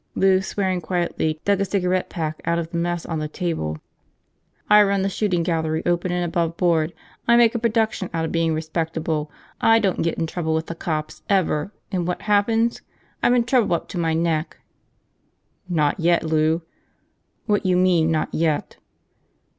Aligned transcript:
Lou, 0.15 0.41
swearing 0.41 0.81
quietly, 0.81 1.39
dug 1.45 1.61
a 1.61 1.63
cigarette 1.63 2.09
pack 2.09 2.41
out 2.43 2.57
of 2.57 2.71
the 2.71 2.77
mess 2.79 3.05
on 3.05 3.19
the 3.19 3.27
table. 3.27 3.77
"I 4.67 4.81
run 4.81 5.03
the 5.03 5.09
shooting 5.09 5.43
gallery 5.43 5.83
open 5.85 6.11
and 6.11 6.25
above 6.25 6.57
board, 6.57 6.91
I 7.27 7.35
make 7.37 7.53
a 7.53 7.59
production 7.59 8.09
out 8.11 8.25
of 8.25 8.31
being 8.31 8.51
respectable, 8.55 9.29
I 9.61 9.77
don't 9.77 10.01
get 10.01 10.17
in 10.17 10.25
trouble 10.25 10.55
with 10.55 10.65
the 10.65 10.73
cops, 10.73 11.21
ever– 11.29 11.71
and 11.91 12.07
what 12.07 12.23
happens? 12.23 12.81
I'm 13.21 13.35
in 13.35 13.43
trouble 13.43 13.75
up 13.75 13.87
to 13.89 13.99
my 13.99 14.15
neck!" 14.15 14.57
"Not 15.69 15.99
yet, 15.99 16.23
Lou." 16.23 16.63
"What 17.45 17.63
you 17.67 17.77
mean, 17.77 18.09
not 18.09 18.33
yet?" 18.33 18.77